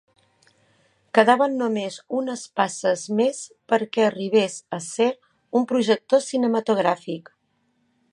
[1.17, 3.41] Quedaven només unes passes més
[3.73, 5.11] perquè arribés a ser
[5.61, 7.31] un projector cinematogràfic.